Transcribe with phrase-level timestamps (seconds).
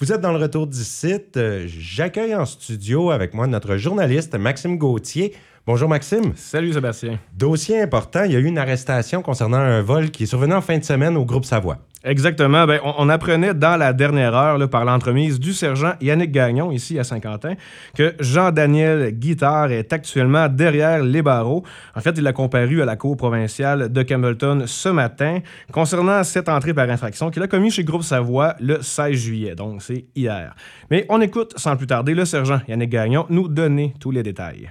[0.00, 1.36] Vous êtes dans le retour du site.
[1.36, 5.34] Euh, J'accueille en studio avec moi notre journaliste Maxime Gauthier.
[5.66, 6.34] Bonjour Maxime.
[6.36, 7.18] Salut Sébastien.
[7.36, 10.60] Dossier important, il y a eu une arrestation concernant un vol qui est survenu en
[10.60, 11.78] fin de semaine au groupe Savoie.
[12.08, 12.64] Exactement.
[12.66, 17.04] Ben, on, apprenait dans la dernière heure, par l'entremise du sergent Yannick Gagnon, ici à
[17.04, 17.52] Saint-Quentin,
[17.94, 21.64] que Jean-Daniel Guittard est actuellement derrière les barreaux.
[21.94, 26.48] En fait, il a comparu à la Cour provinciale de Campbellton ce matin concernant cette
[26.48, 29.54] entrée par infraction qu'il a commis chez Groupe Savoie le 16 juillet.
[29.54, 30.54] Donc, c'est hier.
[30.90, 34.70] Mais on écoute sans plus tarder le sergent Yannick Gagnon nous donner tous les détails.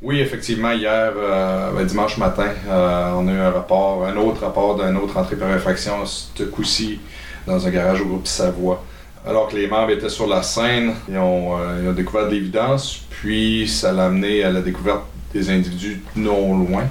[0.00, 4.42] Oui, effectivement, hier, euh, ben, dimanche matin, euh, on a eu un rapport, un autre
[4.42, 7.00] rapport d'une autre entrée par infraction, ce coup-ci
[7.48, 8.84] dans un garage au groupe Savoie.
[9.26, 12.30] Alors que les membres étaient sur la scène, ils ont, euh, ils ont découvert de
[12.30, 15.02] l'évidence, puis ça l'a amené à la découverte
[15.34, 16.84] des individus non loin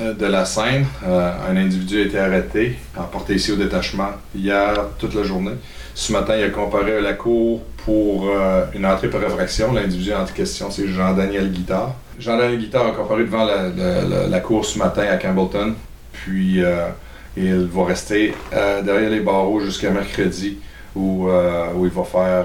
[0.00, 0.86] de la scène.
[1.06, 5.54] Euh, un individu a été arrêté, emporté ici au détachement hier toute la journée.
[5.94, 9.72] Ce matin, il a comparé à la cour pour euh, une entrée par infraction.
[9.72, 11.94] L'individu en question, c'est Jean-Daniel Guittard.
[12.18, 15.74] Jean-Daniel Guittard a comparé devant la, cour ce matin à Campbellton.
[16.12, 16.88] Puis euh,
[17.36, 20.58] il va rester derrière les barreaux jusqu'à mercredi
[20.96, 22.44] où, il va faire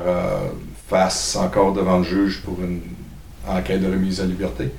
[0.88, 2.82] face encore devant le juge pour une
[3.48, 4.70] enquête de remise à liberté.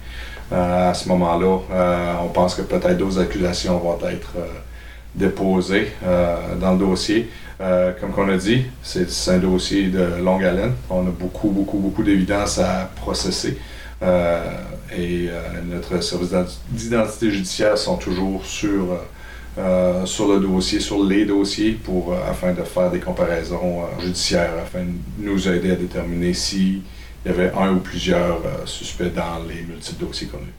[0.53, 4.47] Euh, à ce moment-là, euh, on pense que peut-être d'autres accusations vont être euh,
[5.15, 5.93] déposées
[6.61, 7.29] dans le dossier.
[7.59, 10.73] Comme on a dit, c'est un dossier de longue haleine.
[10.91, 13.57] On a beaucoup, beaucoup, beaucoup d'évidences à processer.
[14.03, 15.29] Et
[15.71, 18.99] notre service d'ident- d'identité judiciaire sont toujours sur,
[20.05, 24.91] sur le dossier, sur les dossiers, pour, afin de faire des comparaisons judiciaires, afin de
[25.21, 26.35] nous aider à déterminer
[27.25, 30.53] s'il y avait un ou plusieurs euh, suspects dans les multiples dossiers eus.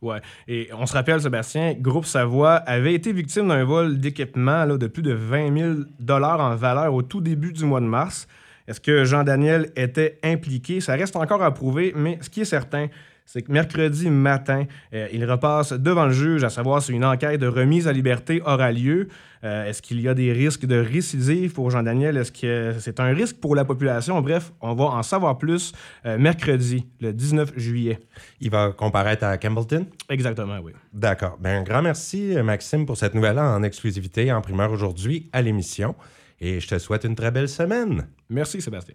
[0.00, 0.20] Ouais.
[0.48, 5.02] Et on se rappelle, Sébastien, Groupe Savoie avait été victime d'un vol d'équipement de plus
[5.02, 8.26] de 20 000 en valeur au tout début du mois de mars.
[8.66, 10.80] Est-ce que Jean-Daniel était impliqué?
[10.80, 12.88] Ça reste encore à prouver, mais ce qui est certain,
[13.26, 17.40] c'est que mercredi matin, euh, il repasse devant le juge à savoir si une enquête
[17.40, 19.08] de remise à liberté aura lieu.
[19.44, 22.16] Euh, Est-ce qu'il y a des risques de récidive pour Jean-Daniel?
[22.16, 24.20] Est-ce que c'est un risque pour la population?
[24.20, 25.72] Bref, on va en savoir plus
[26.06, 27.98] euh, mercredi, le 19 juillet.
[28.40, 29.86] Il va comparaître à Campbellton?
[30.08, 30.72] Exactement, oui.
[30.92, 31.38] D'accord.
[31.40, 35.94] Ben, un grand merci, Maxime, pour cette nouvelle en exclusivité en primeur aujourd'hui à l'émission.
[36.40, 38.08] Et je te souhaite une très belle semaine.
[38.28, 38.94] Merci, Sébastien.